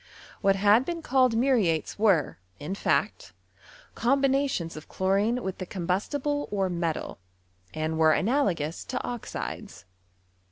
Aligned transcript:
What 0.41 0.55
had 0.55 0.83
been 0.83 1.03
called 1.03 1.35
mnriaies 1.35 1.99
were, 1.99 2.39
in 2.59 2.73
faot, 2.73 3.33
combinations 3.93 4.75
of 4.75 4.87
chlorine 4.89 5.37
mKk 5.37 5.57
the 5.59 5.65
combustible 5.67 6.49
or 6.51 6.71
metal, 6.71 7.19
and 7.71 7.99
were 7.99 8.15
analagons 8.15 8.83
to 8.87 8.97
iMudes. 8.97 9.83